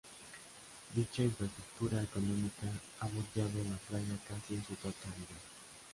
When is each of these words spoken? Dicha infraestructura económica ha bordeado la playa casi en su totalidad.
Dicha 0.95 1.21
infraestructura 1.21 2.01
económica 2.01 2.65
ha 3.01 3.07
bordeado 3.07 3.63
la 3.69 3.77
playa 3.87 4.17
casi 4.27 4.55
en 4.55 4.65
su 4.65 4.73
totalidad. 4.77 5.37